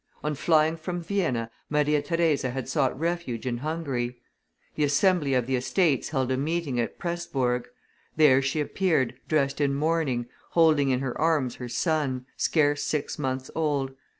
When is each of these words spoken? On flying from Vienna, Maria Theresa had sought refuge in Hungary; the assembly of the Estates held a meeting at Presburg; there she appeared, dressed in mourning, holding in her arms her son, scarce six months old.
On 0.23 0.33
flying 0.33 0.77
from 0.77 0.99
Vienna, 0.99 1.51
Maria 1.69 2.01
Theresa 2.01 2.49
had 2.49 2.67
sought 2.67 2.99
refuge 2.99 3.45
in 3.45 3.57
Hungary; 3.57 4.17
the 4.73 4.83
assembly 4.83 5.35
of 5.35 5.45
the 5.45 5.55
Estates 5.55 6.09
held 6.09 6.31
a 6.31 6.37
meeting 6.37 6.79
at 6.79 6.97
Presburg; 6.97 7.65
there 8.15 8.41
she 8.41 8.59
appeared, 8.59 9.13
dressed 9.27 9.61
in 9.61 9.75
mourning, 9.75 10.25
holding 10.53 10.89
in 10.89 11.01
her 11.01 11.15
arms 11.21 11.57
her 11.57 11.69
son, 11.69 12.25
scarce 12.35 12.81
six 12.83 13.19
months 13.19 13.51
old. 13.53 13.91